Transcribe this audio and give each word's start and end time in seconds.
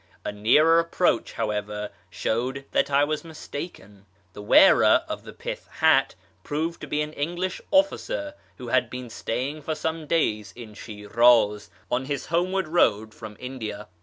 A 0.25 0.31
nearer 0.31 0.79
approach, 0.79 1.33
however, 1.33 1.91
showed 2.09 2.65
that 2.71 2.89
I 2.89 3.03
was 3.03 3.23
mistaken. 3.23 4.07
The 4.33 4.41
wearer 4.41 5.03
of 5.07 5.25
the 5.25 5.31
pith 5.31 5.67
hat 5.73 6.15
proved 6.43 6.81
to 6.81 6.87
be 6.87 7.03
an 7.03 7.13
English 7.13 7.61
officer 7.69 8.33
who 8.57 8.69
had 8.69 8.89
been 8.89 9.11
staying 9.11 9.61
for 9.61 9.75
some 9.75 10.07
days 10.07 10.53
in 10.55 10.73
Shiraz 10.73 11.69
on 11.91 12.05
his 12.05 12.25
homeward 12.25 12.67
road 12.67 13.13
from 13.13 13.37
India. 13.39 13.87